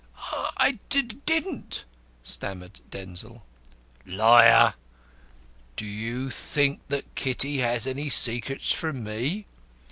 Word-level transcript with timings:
"I 0.57 0.79
did 0.89 1.23
didn't," 1.27 1.85
stammered 2.23 2.81
Denzil. 2.89 3.45
"Liar! 4.03 4.73
Do 5.75 5.85
you 5.85 6.31
think 6.31 6.81
Kitty 7.13 7.59
has 7.59 7.85
any 7.85 8.09
secrets 8.09 8.71
from 8.71 9.03
me? 9.03 9.45